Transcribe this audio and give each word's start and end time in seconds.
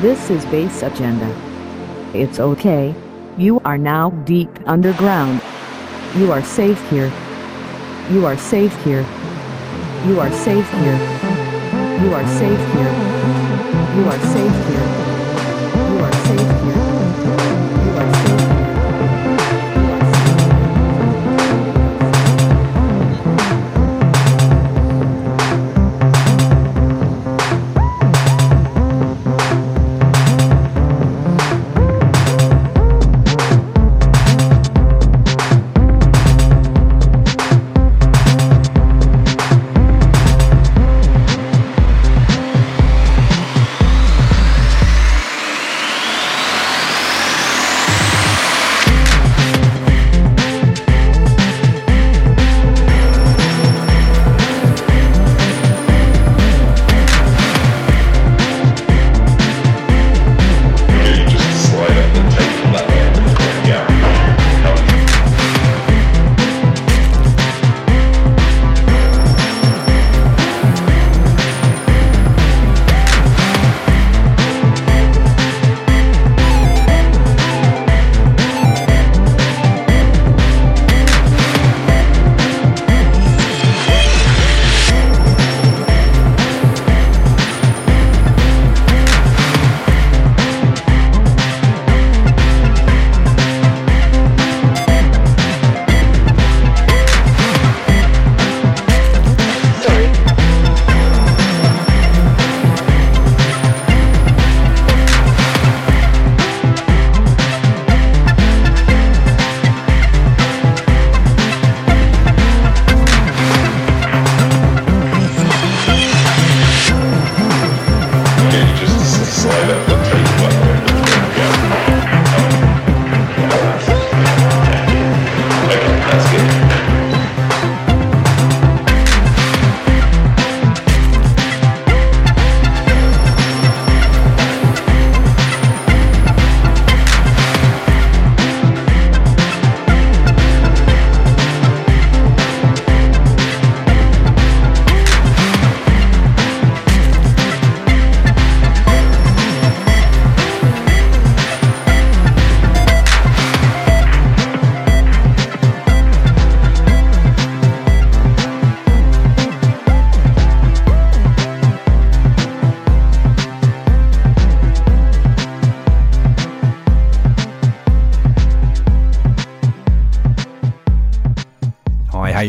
This 0.00 0.30
is 0.30 0.44
Bass 0.46 0.84
Agenda. 0.84 1.26
It's 2.14 2.38
okay. 2.38 2.94
You 3.36 3.58
are 3.64 3.76
now 3.76 4.10
deep 4.10 4.48
underground. 4.64 5.42
You 6.14 6.30
are 6.30 6.40
safe 6.40 6.80
here. 6.88 7.10
You 8.08 8.24
are 8.24 8.38
safe 8.38 8.72
here. 8.84 9.04
You 10.06 10.20
are 10.20 10.30
safe 10.30 10.70
here. 10.70 10.98
You 12.04 12.14
are 12.14 12.26
safe 12.28 12.72
here. 12.74 12.94
You 13.98 14.04
are 14.06 14.20
safe 14.20 14.68
here. 14.68 15.07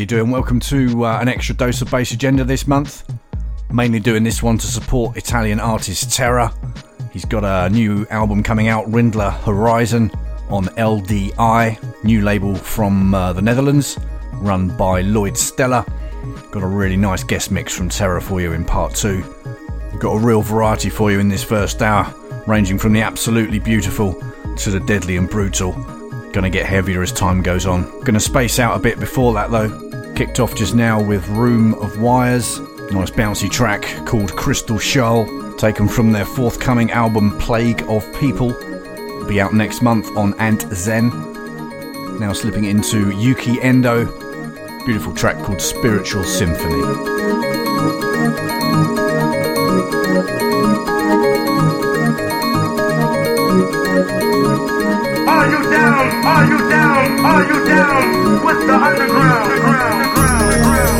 You 0.00 0.06
doing? 0.06 0.30
Welcome 0.30 0.60
to 0.60 1.04
uh, 1.04 1.18
an 1.20 1.28
extra 1.28 1.54
dose 1.54 1.82
of 1.82 1.90
Bass 1.90 2.12
Agenda 2.12 2.42
this 2.42 2.66
month. 2.66 3.04
Mainly 3.70 4.00
doing 4.00 4.24
this 4.24 4.42
one 4.42 4.56
to 4.56 4.66
support 4.66 5.18
Italian 5.18 5.60
artist 5.60 6.10
T/error. 6.16 6.50
He's 7.12 7.26
got 7.26 7.44
a 7.44 7.68
new 7.68 8.06
album 8.08 8.42
coming 8.42 8.68
out, 8.68 8.86
Rindler 8.86 9.30
Horizon, 9.44 10.10
on 10.48 10.68
LDI, 10.78 12.02
new 12.02 12.22
label 12.22 12.54
from 12.54 13.14
uh, 13.14 13.34
the 13.34 13.42
Netherlands, 13.42 13.98
run 14.36 14.74
by 14.74 15.02
Lloyd 15.02 15.36
Stellar. 15.36 15.84
Got 16.50 16.62
a 16.62 16.66
really 16.66 16.96
nice 16.96 17.22
guest 17.22 17.50
mix 17.50 17.74
from 17.74 17.90
T/error 17.90 18.22
for 18.22 18.40
you 18.40 18.52
in 18.52 18.64
part 18.64 18.94
two. 18.94 19.22
Got 19.98 20.14
a 20.14 20.18
real 20.18 20.40
variety 20.40 20.88
for 20.88 21.12
you 21.12 21.20
in 21.20 21.28
this 21.28 21.44
first 21.44 21.82
hour, 21.82 22.10
ranging 22.46 22.78
from 22.78 22.94
the 22.94 23.02
absolutely 23.02 23.58
beautiful 23.58 24.14
to 24.56 24.70
the 24.70 24.80
deadly 24.80 25.18
and 25.18 25.28
brutal. 25.28 25.72
Gonna 26.32 26.48
get 26.48 26.64
heavier 26.64 27.02
as 27.02 27.12
time 27.12 27.42
goes 27.42 27.66
on. 27.66 28.00
Gonna 28.00 28.18
space 28.18 28.58
out 28.58 28.74
a 28.74 28.78
bit 28.80 28.98
before 28.98 29.34
that 29.34 29.50
though. 29.50 29.89
Kicked 30.20 30.38
off 30.38 30.54
just 30.54 30.74
now 30.74 31.02
with 31.02 31.26
Room 31.28 31.72
of 31.76 31.98
Wires, 31.98 32.60
nice 32.92 33.10
bouncy 33.10 33.50
track 33.50 33.80
called 34.04 34.36
Crystal 34.36 34.78
Shoal, 34.78 35.56
taken 35.56 35.88
from 35.88 36.12
their 36.12 36.26
forthcoming 36.26 36.90
album 36.90 37.38
Plague 37.38 37.80
of 37.88 38.04
People. 38.20 38.48
Will 38.48 39.26
Be 39.26 39.40
out 39.40 39.54
next 39.54 39.80
month 39.80 40.14
on 40.18 40.38
Ant 40.38 40.66
Zen. 40.74 41.08
Now 42.20 42.34
slipping 42.34 42.64
into 42.64 43.16
Yuki 43.16 43.62
Endo, 43.62 44.04
beautiful 44.84 45.14
track 45.14 45.42
called 45.42 45.62
Spiritual 45.62 46.24
Symphony. 46.24 46.82
Are 55.24 55.46
you 55.48 55.70
down? 55.70 56.26
Are 56.26 56.44
you 56.44 56.58
down? 56.68 57.24
Are 57.24 57.42
you 57.42 57.64
down 57.64 58.44
with 58.44 58.66
the 58.66 58.74
underground? 58.74 60.09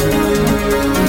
Música 0.00 0.99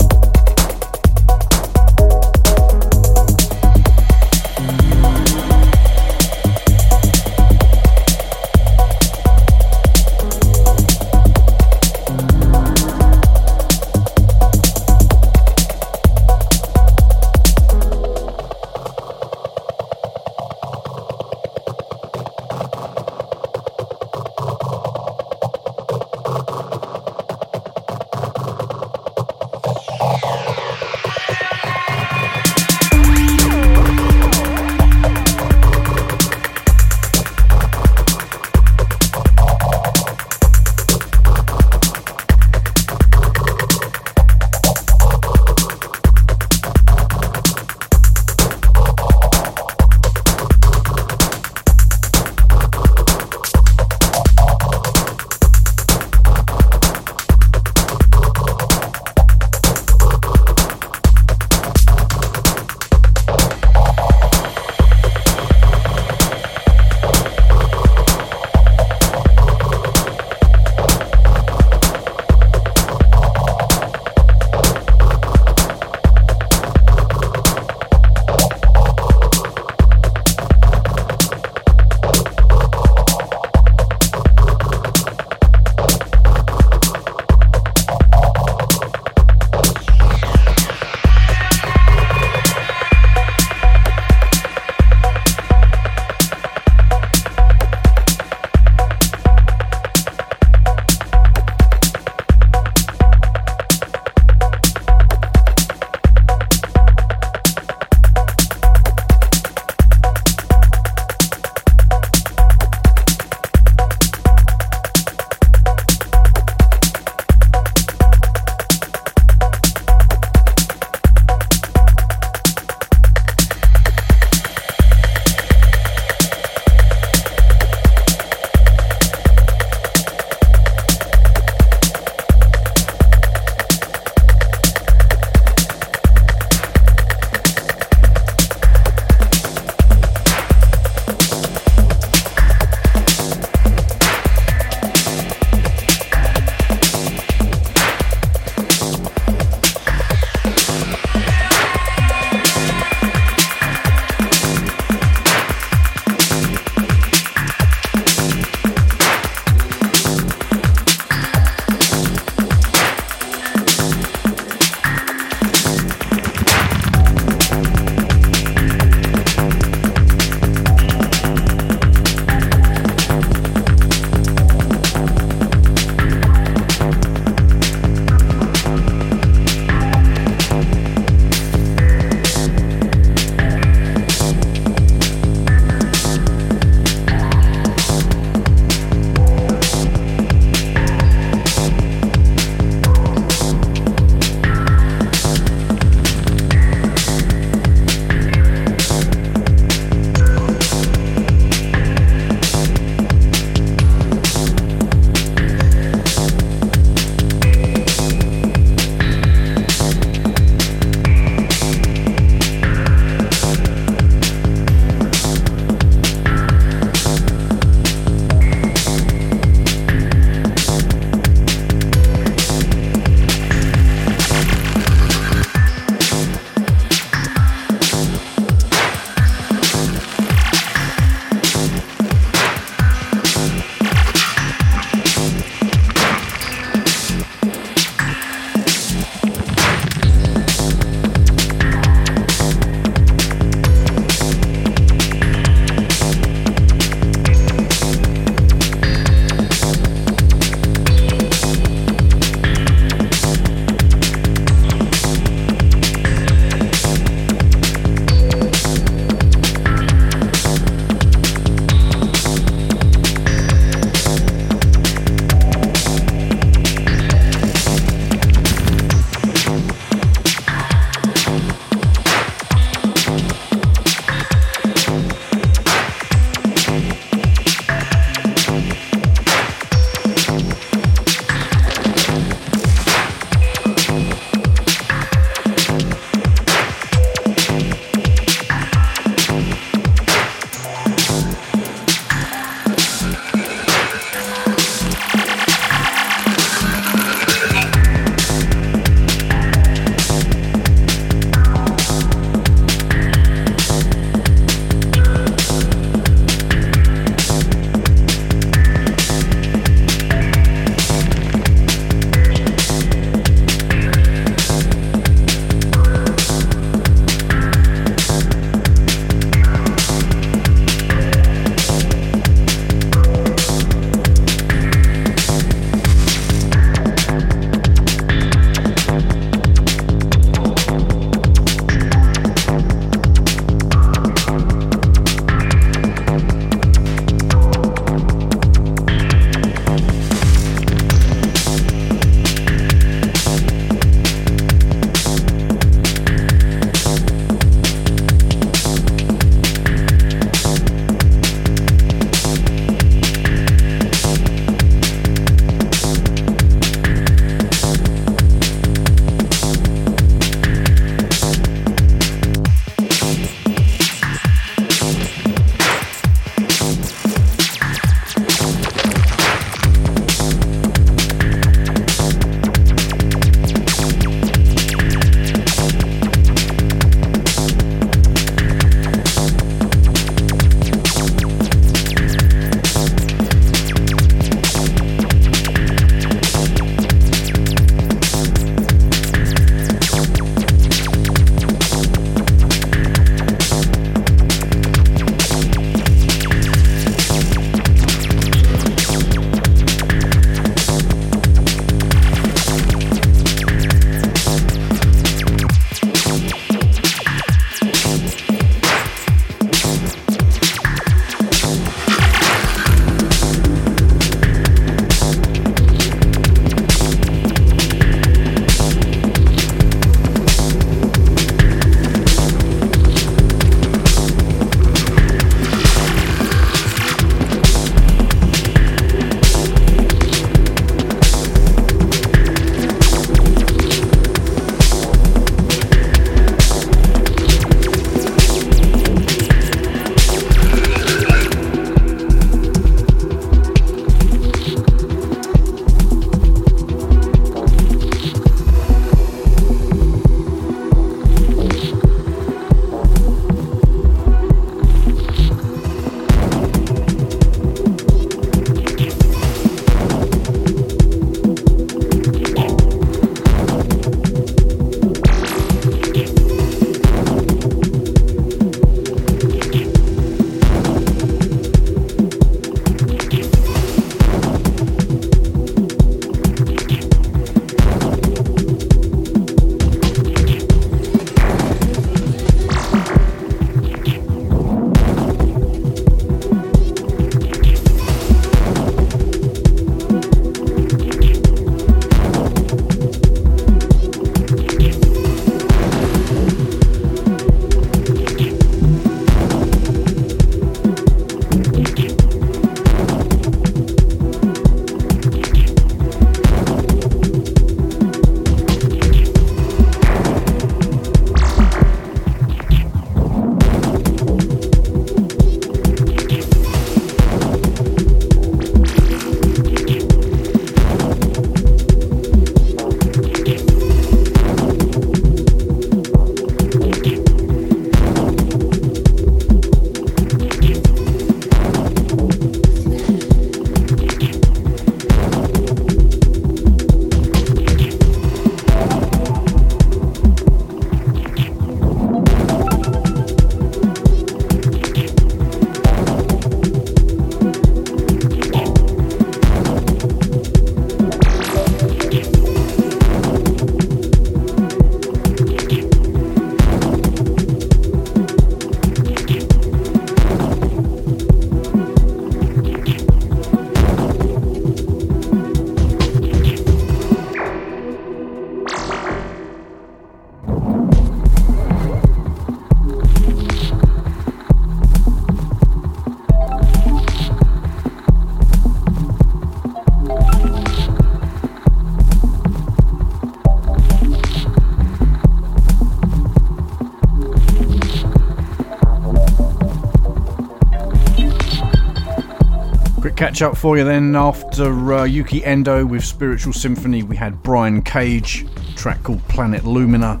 catch 593.12 593.20
up 593.20 593.36
for 593.36 593.58
you 593.58 593.64
then. 593.64 593.94
After 593.94 594.72
uh, 594.72 594.84
Yuki 594.84 595.22
Endo 595.22 595.66
with 595.66 595.84
Spiritual 595.84 596.32
Symphony, 596.32 596.82
we 596.82 596.96
had 596.96 597.22
Brian 597.22 597.60
Kage, 597.60 598.24
track 598.56 598.82
called 598.82 599.06
Planet 599.08 599.44
Lumina. 599.44 600.00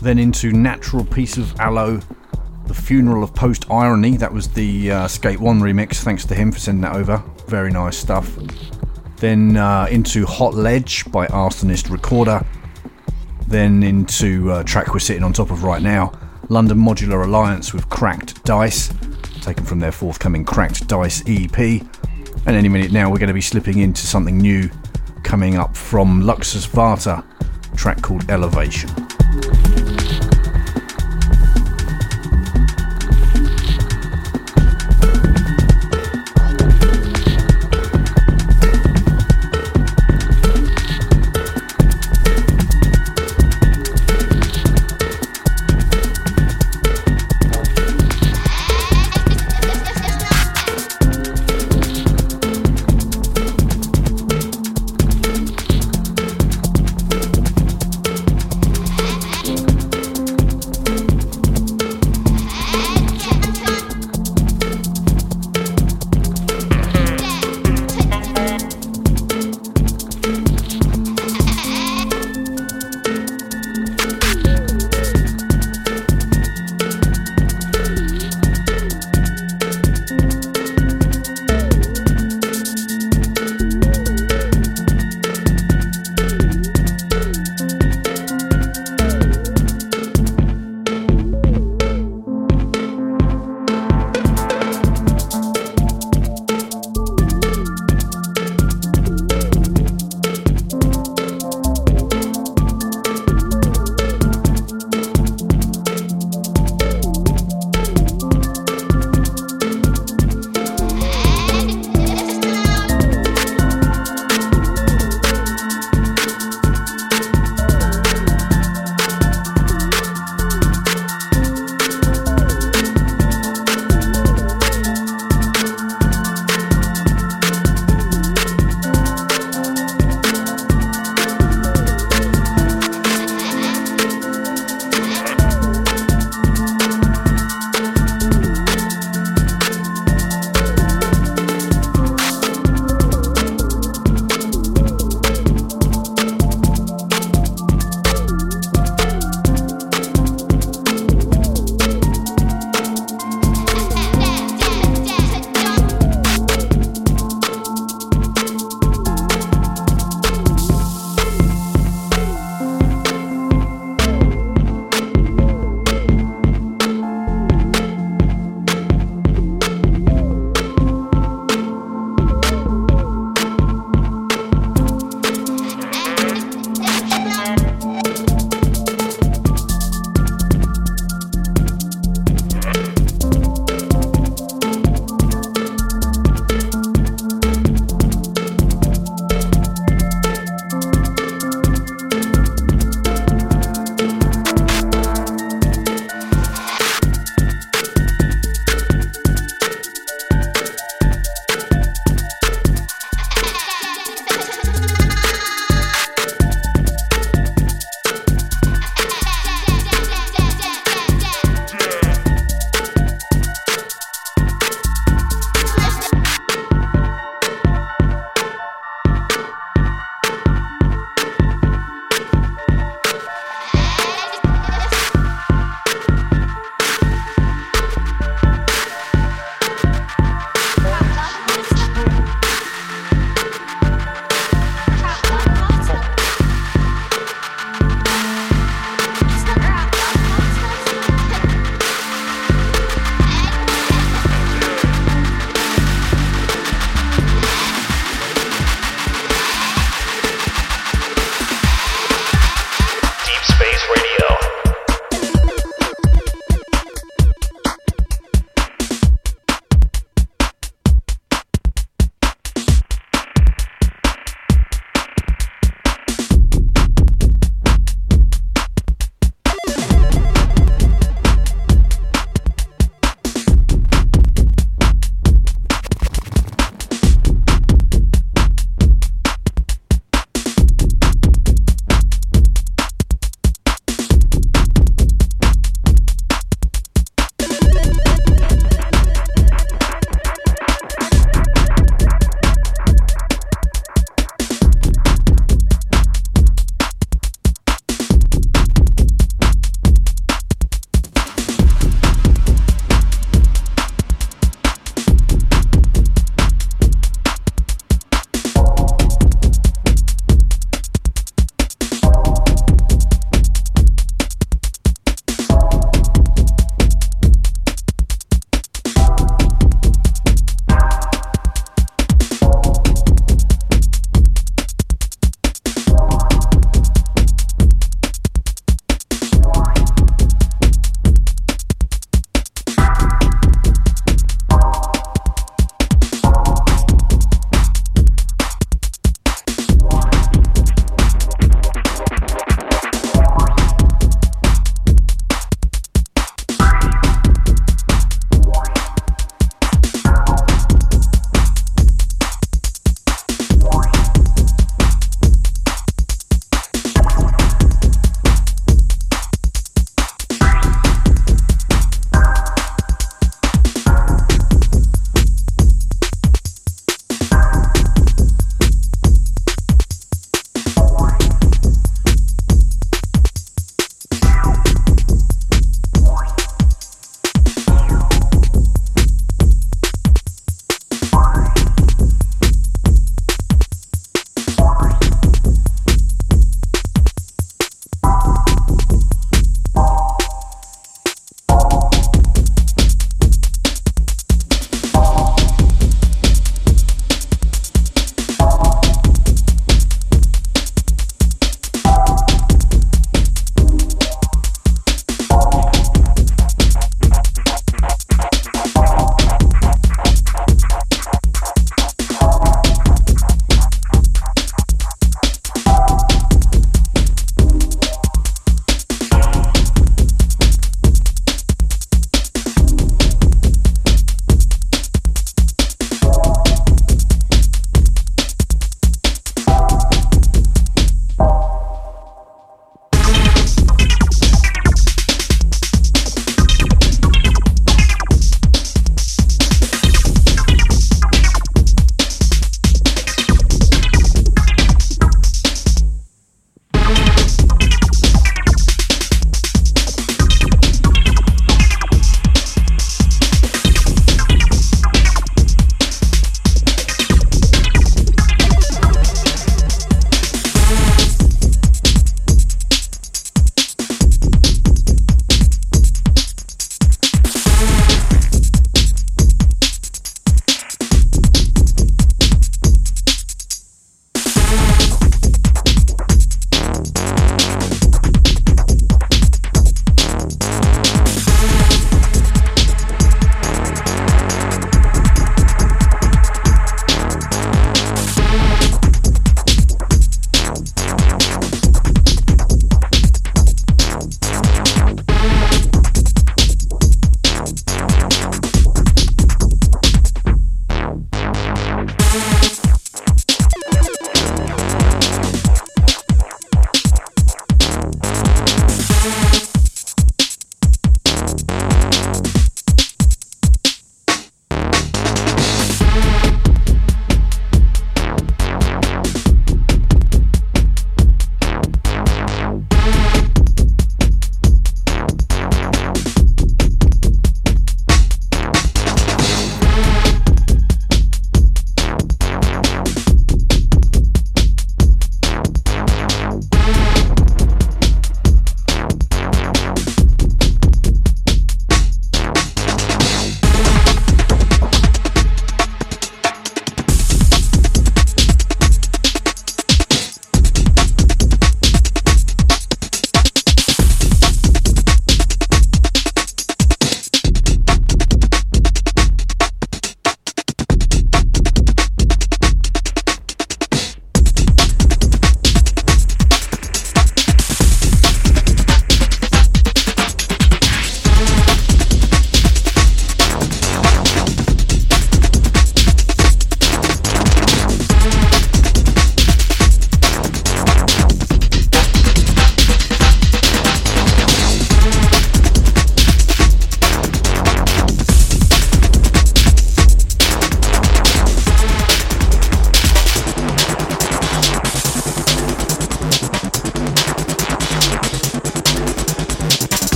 Then 0.00 0.18
into 0.18 0.50
Natural 0.50 1.04
Piece 1.04 1.36
of 1.36 1.54
Aloe, 1.60 2.00
The 2.66 2.74
Funeral 2.74 3.22
of 3.22 3.32
Post 3.36 3.70
Irony. 3.70 4.16
That 4.16 4.32
was 4.32 4.48
the 4.48 4.90
uh, 4.90 5.06
Scape 5.06 5.38
One 5.38 5.60
remix. 5.60 5.98
Thanks 6.02 6.24
to 6.24 6.34
him 6.34 6.50
for 6.50 6.58
sending 6.58 6.80
that 6.82 6.96
over. 6.96 7.22
Very 7.46 7.70
nice 7.70 7.96
stuff. 7.96 8.36
Then 9.18 9.56
uh, 9.56 9.86
into 9.88 10.26
Hot 10.26 10.54
Ledge 10.54 11.04
by 11.12 11.28
Arsonist 11.28 11.88
Recorder. 11.88 12.44
Then 13.46 13.84
into 13.84 14.50
uh, 14.50 14.64
track 14.64 14.92
we're 14.92 14.98
sitting 14.98 15.22
on 15.22 15.32
top 15.32 15.52
of 15.52 15.62
right 15.62 15.82
now, 15.82 16.18
London 16.48 16.78
Modular 16.78 17.24
Alliance 17.24 17.72
with 17.72 17.88
Cracked 17.90 18.42
Dice, 18.42 18.92
taken 19.40 19.64
from 19.64 19.78
their 19.78 19.92
forthcoming 19.92 20.44
Cracked 20.44 20.88
Dice 20.88 21.22
EP. 21.28 21.86
And 22.46 22.56
any 22.56 22.68
minute 22.68 22.90
now, 22.90 23.10
we're 23.10 23.18
going 23.18 23.28
to 23.28 23.34
be 23.34 23.40
slipping 23.40 23.78
into 23.78 24.06
something 24.06 24.38
new 24.38 24.70
coming 25.22 25.56
up 25.56 25.76
from 25.76 26.22
Luxus 26.22 26.66
Varta, 26.66 27.24
track 27.76 28.02
called 28.02 28.28
Elevation. 28.30 28.90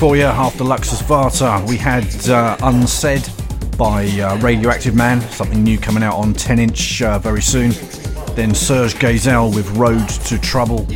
For 0.00 0.16
you 0.16 0.22
after 0.22 0.64
Luxus 0.64 1.02
Varta. 1.02 1.68
We 1.68 1.76
had 1.76 2.06
uh, 2.30 2.56
Unsaid 2.62 3.22
by 3.76 4.06
uh, 4.06 4.38
Radioactive 4.38 4.94
Man, 4.94 5.20
something 5.20 5.62
new 5.62 5.76
coming 5.76 6.02
out 6.02 6.14
on 6.14 6.32
10 6.32 6.58
inch 6.58 7.02
uh, 7.02 7.18
very 7.18 7.42
soon. 7.42 7.72
Then 8.34 8.54
Serge 8.54 8.94
Geyzel 8.94 9.54
with 9.54 9.68
Road 9.72 10.08
to 10.08 10.38
Trouble. 10.38 10.86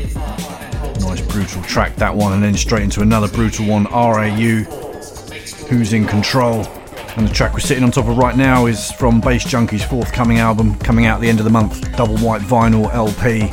Nice 1.01 1.21
brutal 1.21 1.61
track, 1.65 1.95
that 1.97 2.17
one. 2.17 2.33
And 2.33 2.43
then 2.43 2.55
straight 2.55 2.83
into 2.83 3.03
another 3.03 3.29
brutal 3.29 3.67
one, 3.67 3.85
RAU, 3.85 4.63
Who's 5.69 5.93
in 5.93 6.07
Control. 6.07 6.65
And 7.19 7.29
the 7.29 7.35
track 7.35 7.53
we're 7.53 7.61
sitting 7.61 7.85
on 7.85 7.91
top 7.91 8.09
of 8.09 8.17
right 8.17 8.39
now 8.39 8.65
is 8.65 8.91
from 8.93 9.21
Bass 9.21 9.45
Junkie's 9.45 9.85
forthcoming 9.85 10.39
album, 10.39 10.77
coming 10.77 11.05
out 11.05 11.17
at 11.17 11.21
the 11.21 11.29
end 11.29 11.41
of 11.41 11.45
the 11.45 11.51
month, 11.51 11.95
double 11.95 12.17
white 12.17 12.41
vinyl 12.41 12.91
LP. 12.95 13.53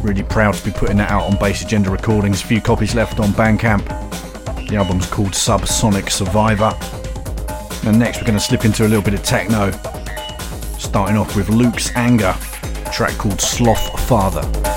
Really 0.00 0.22
proud 0.22 0.54
to 0.54 0.64
be 0.64 0.70
putting 0.70 0.98
that 0.98 1.10
out 1.10 1.24
on 1.24 1.36
Bass 1.40 1.64
Agenda 1.64 1.90
Recordings. 1.90 2.40
A 2.40 2.46
few 2.46 2.60
copies 2.60 2.94
left 2.94 3.18
on 3.18 3.30
Bandcamp. 3.30 4.29
The 4.70 4.76
album's 4.76 5.08
called 5.08 5.32
Subsonic 5.32 6.08
Survivor. 6.10 6.72
And 7.88 7.98
next 7.98 8.18
we're 8.18 8.26
going 8.26 8.38
to 8.38 8.44
slip 8.44 8.64
into 8.64 8.86
a 8.86 8.88
little 8.88 9.02
bit 9.02 9.14
of 9.14 9.24
techno, 9.24 9.72
starting 10.78 11.16
off 11.16 11.34
with 11.34 11.48
Luke's 11.48 11.90
Anger, 11.96 12.36
track 12.92 13.18
called 13.18 13.40
Sloth 13.40 13.98
Father. 14.06 14.69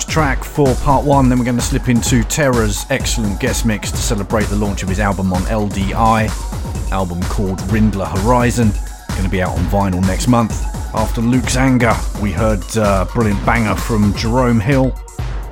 Last 0.00 0.08
track 0.08 0.44
for 0.44 0.74
part 0.76 1.04
one. 1.04 1.28
Then 1.28 1.38
we're 1.38 1.44
going 1.44 1.58
to 1.58 1.62
slip 1.62 1.90
into 1.90 2.24
T/error's 2.24 2.86
excellent 2.88 3.38
guest 3.38 3.66
mix 3.66 3.90
to 3.90 3.98
celebrate 3.98 4.44
the 4.44 4.56
launch 4.56 4.82
of 4.82 4.88
his 4.88 4.98
album 4.98 5.30
on 5.30 5.42
LDI. 5.42 6.90
Album 6.90 7.20
called 7.24 7.58
Rindler 7.68 8.08
Horizon. 8.22 8.70
Going 9.10 9.24
to 9.24 9.28
be 9.28 9.42
out 9.42 9.58
on 9.58 9.62
vinyl 9.66 10.00
next 10.00 10.26
month. 10.26 10.64
After 10.94 11.20
Luke's 11.20 11.58
Anger, 11.58 11.94
we 12.22 12.32
heard 12.32 12.64
a 12.76 12.82
uh, 12.82 13.04
brilliant 13.12 13.44
banger 13.44 13.74
from 13.74 14.14
Jerome 14.14 14.58
Hill, 14.58 14.98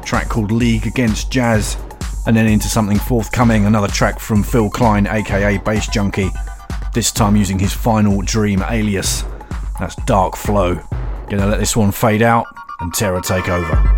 track 0.03 0.31
called 0.31 0.51
League 0.51 0.87
Against 0.87 1.31
Jazz, 1.31 1.77
and 2.27 2.35
then 2.35 2.47
into 2.47 2.69
something 2.69 2.99
forthcoming, 2.99 3.67
another 3.67 3.89
track 3.89 4.19
from 4.19 4.43
Phil 4.43 4.71
Klein, 4.71 5.07
aka 5.09 5.59
Bass 5.59 5.89
Junkie, 5.89 6.31
this 6.95 7.13
time 7.13 7.37
using 7.37 7.59
his 7.59 7.75
final 7.75 8.23
dream 8.23 8.65
alias. 8.71 9.25
That's 9.79 9.95
Dark 10.07 10.37
Flow. 10.37 10.77
Gonna 11.29 11.47
let 11.47 11.61
this 11.61 11.77
one 11.77 11.93
fade 11.93 12.23
out 12.23 12.47
and 12.81 12.95
Terra 12.95 13.21
take 13.21 13.51
over. 13.51 13.98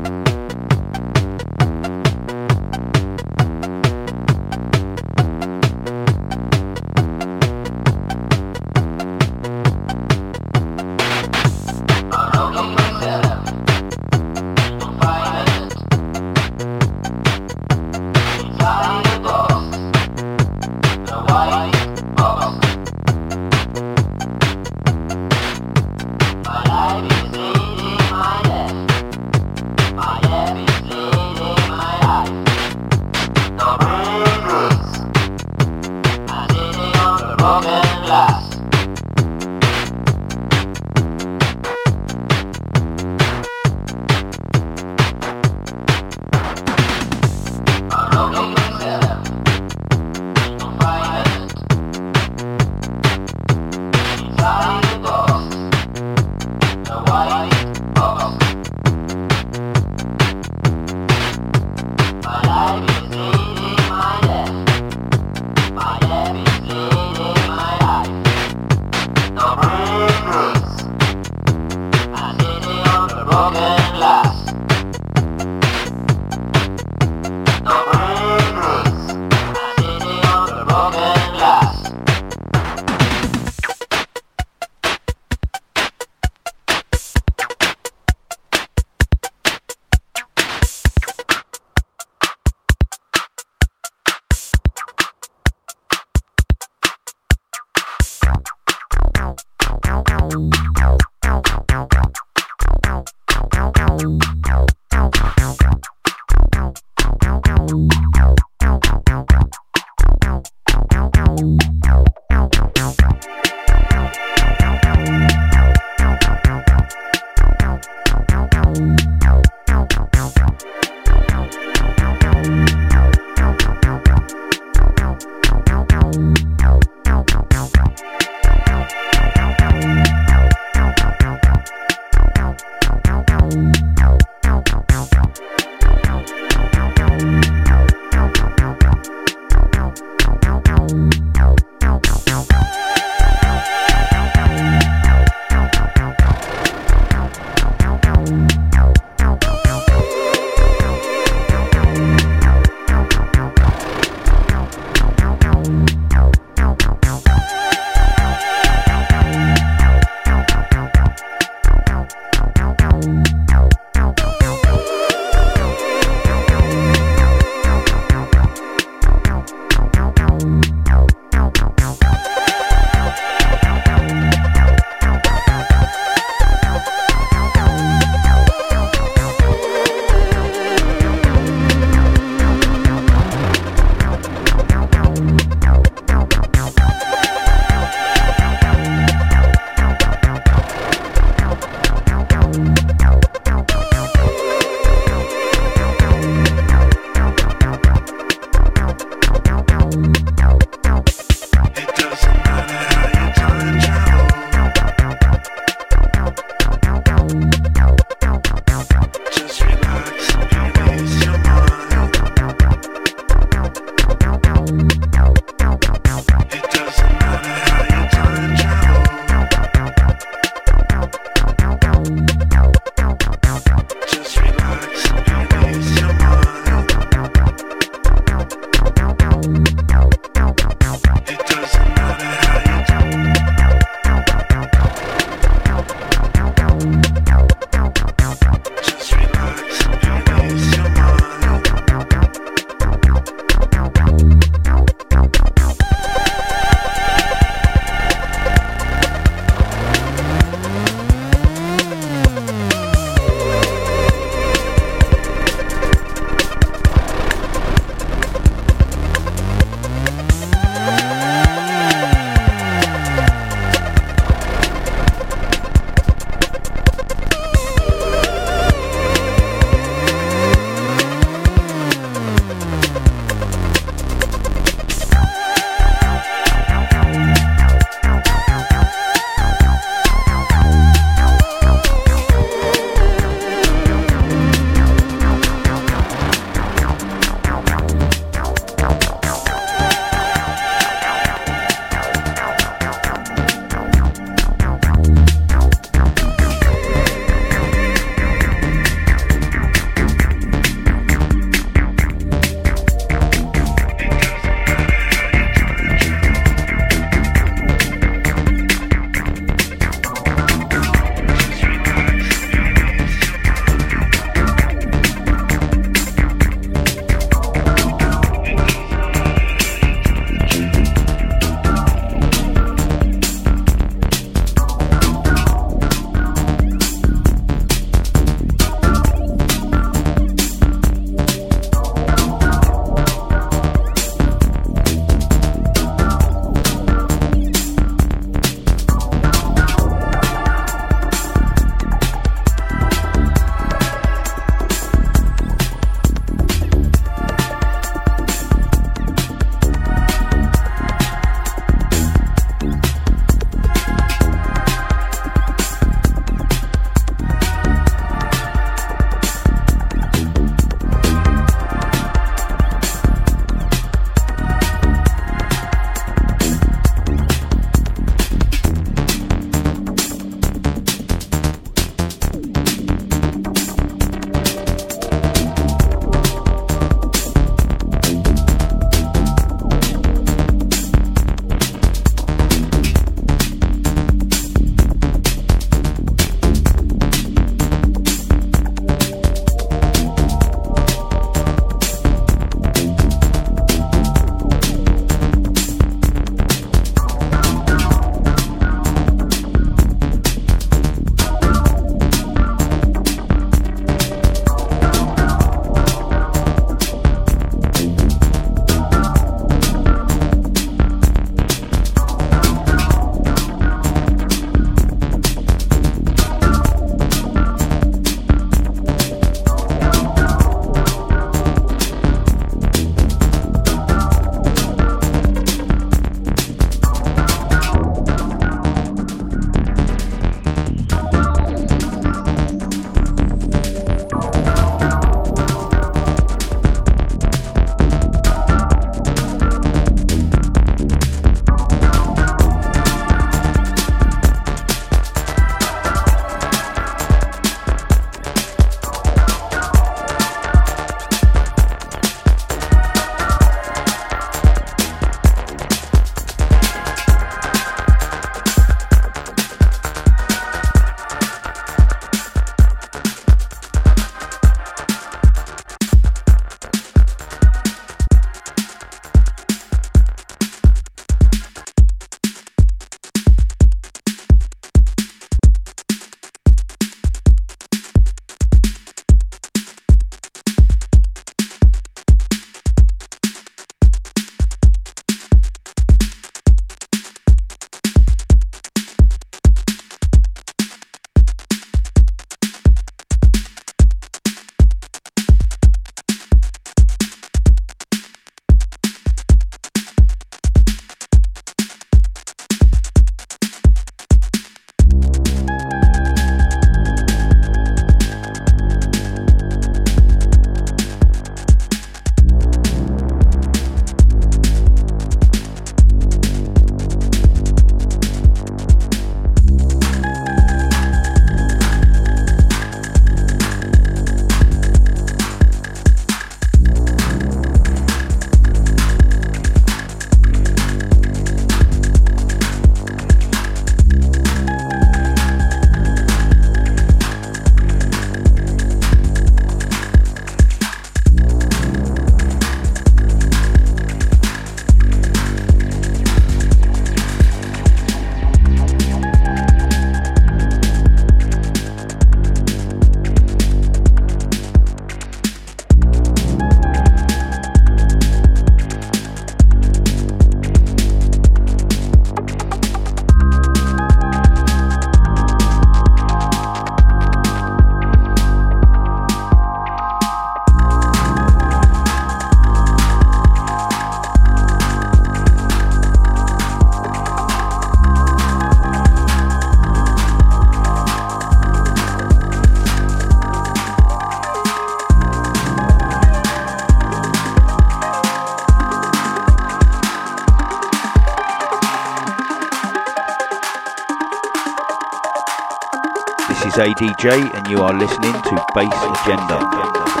ADJ, 596.61 597.33
and 597.33 597.47
you 597.47 597.59
are 597.61 597.73
listening 597.73 598.13
to 598.13 598.45
Bass 598.53 598.71
Agenda. 598.83 600.00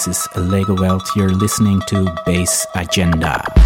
This 0.00 0.16
is 0.16 0.28
Lego 0.34 0.74
Welt. 0.76 1.06
You're 1.14 1.28
listening 1.28 1.82
to 1.88 2.10
Bass 2.24 2.66
Agenda. 2.74 3.59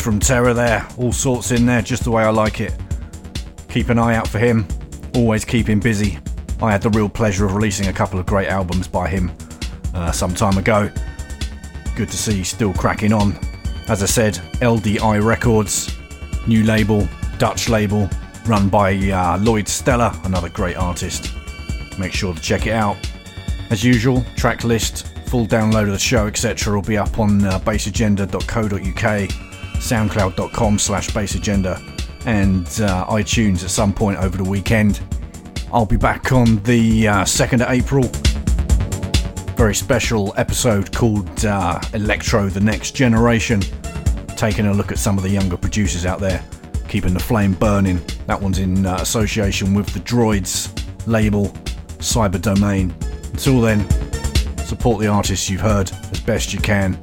From 0.00 0.18
T/error 0.18 0.54
there. 0.54 0.88
All 0.96 1.12
sorts 1.12 1.50
in 1.50 1.66
there, 1.66 1.82
just 1.82 2.04
the 2.04 2.10
way 2.10 2.24
I 2.24 2.30
like 2.30 2.60
it. 2.60 2.74
Keep 3.68 3.90
an 3.90 3.98
eye 3.98 4.14
out 4.14 4.26
for 4.26 4.38
him. 4.38 4.66
Always 5.14 5.44
keep 5.44 5.68
him 5.68 5.78
busy. 5.78 6.18
I 6.62 6.72
had 6.72 6.80
the 6.80 6.90
real 6.90 7.08
pleasure 7.08 7.44
of 7.44 7.54
releasing 7.54 7.88
a 7.88 7.92
couple 7.92 8.18
of 8.18 8.26
great 8.26 8.48
albums 8.48 8.88
by 8.88 9.08
him 9.08 9.30
uh, 9.94 10.10
some 10.10 10.34
time 10.34 10.56
ago. 10.56 10.90
Good 11.96 12.08
to 12.10 12.16
see 12.16 12.34
he's 12.34 12.48
still 12.48 12.72
cracking 12.72 13.12
on. 13.12 13.38
As 13.88 14.02
I 14.02 14.06
said, 14.06 14.34
LDI 14.60 15.22
Records, 15.22 15.94
new 16.46 16.64
label, 16.64 17.06
Dutch 17.38 17.68
label, 17.68 18.08
run 18.46 18.68
by 18.68 18.94
uh, 18.96 19.38
Lloyd 19.38 19.68
Stellar, 19.68 20.12
another 20.24 20.48
great 20.48 20.76
artist. 20.76 21.30
Make 21.98 22.14
sure 22.14 22.32
to 22.34 22.40
check 22.40 22.66
it 22.66 22.72
out. 22.72 22.96
As 23.70 23.84
usual, 23.84 24.24
track 24.34 24.64
list, 24.64 25.08
full 25.26 25.46
download 25.46 25.82
of 25.82 25.92
the 25.92 25.98
show, 25.98 26.26
etc., 26.26 26.74
will 26.74 26.82
be 26.82 26.96
up 26.96 27.18
on 27.18 27.44
uh, 27.44 27.58
bassagenda.co.uk, 27.60 29.30
soundcloud.com 29.90 30.78
slash 30.78 31.08
bassagenda, 31.10 31.76
and 32.24 32.66
uh, 32.80 33.06
iTunes 33.06 33.64
at 33.64 33.70
some 33.70 33.92
point 33.92 34.18
over 34.18 34.36
the 34.36 34.48
weekend. 34.48 35.00
I'll 35.72 35.86
be 35.86 35.96
back 35.96 36.32
on 36.32 36.62
the 36.62 37.08
uh, 37.08 37.24
2nd 37.24 37.62
of 37.62 37.70
April. 37.70 38.04
Very 39.56 39.74
special 39.74 40.32
episode 40.36 40.94
called 40.94 41.44
uh, 41.44 41.80
Electro 41.92 42.48
The 42.48 42.60
Next 42.60 42.92
Generation, 42.92 43.62
taking 44.36 44.66
a 44.66 44.72
look 44.72 44.92
at 44.92 44.98
some 44.98 45.18
of 45.18 45.24
the 45.24 45.30
younger 45.30 45.56
producers 45.56 46.06
out 46.06 46.20
there, 46.20 46.42
keeping 46.88 47.12
the 47.12 47.20
flame 47.20 47.54
burning. 47.54 48.00
That 48.26 48.40
one's 48.40 48.60
in 48.60 48.86
uh, 48.86 48.96
association 49.00 49.74
with 49.74 49.88
the 49.92 50.00
Droids 50.00 50.70
label, 51.06 51.46
Cyber 51.98 52.40
Domain. 52.40 52.94
Until 53.32 53.60
then, 53.60 53.88
support 54.58 55.00
the 55.00 55.08
artists 55.08 55.50
you've 55.50 55.60
heard 55.60 55.90
as 56.12 56.20
best 56.20 56.52
you 56.52 56.60
can, 56.60 56.94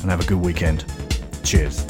and 0.00 0.10
have 0.10 0.20
a 0.20 0.26
good 0.26 0.40
weekend. 0.40 0.84
Cheers. 1.44 1.87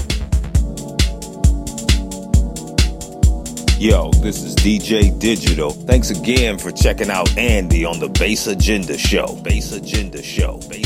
Yo, 3.79 4.11
this 4.15 4.43
is 4.43 4.57
DJ 4.57 5.17
Digital. 5.21 5.71
Thanks 5.71 6.11
again 6.11 6.59
for 6.59 6.73
checking 6.73 7.11
out 7.11 7.39
Andy 7.39 7.85
on 7.85 8.01
the 8.01 8.09
Bass 8.09 8.49
Agenda 8.49 8.99
Show. 8.99 9.37
Bass 9.45 9.71
Agenda 9.71 10.21
Show. 10.21 10.59
Show. 10.61 10.78